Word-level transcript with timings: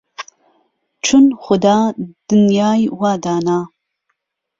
چون 1.05 1.25
خودا 1.43 1.77
دنیای 2.29 2.83
وا 2.99 3.11
دانا 3.23 3.59